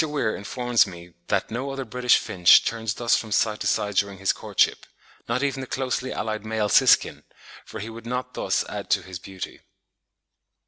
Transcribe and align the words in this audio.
Weir 0.03 0.35
informs 0.35 0.87
me 0.87 1.13
that 1.27 1.51
no 1.51 1.69
other 1.69 1.85
British 1.85 2.17
finch 2.17 2.65
turns 2.65 2.95
thus 2.95 3.15
from 3.15 3.31
side 3.31 3.59
to 3.59 3.67
side 3.67 3.93
during 3.97 4.17
his 4.17 4.33
courtship, 4.33 4.87
not 5.29 5.43
even 5.43 5.61
the 5.61 5.67
closely 5.67 6.11
allied 6.11 6.43
male 6.43 6.69
siskin, 6.69 7.23
for 7.67 7.79
he 7.79 7.87
would 7.91 8.07
not 8.07 8.33
thus 8.33 8.63
add 8.67 8.89
to 8.89 9.03
his 9.03 9.19
beauty. 9.19 9.59